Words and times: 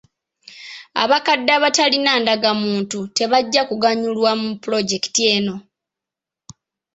Abakadde 1.03 1.51
abatalina 1.57 2.11
ndagamuntu 2.21 2.97
tebajja 3.15 3.61
kuganyulwa 3.69 4.31
mu 4.41 4.49
pulojekiti 4.61 5.21
eno. 5.35 5.55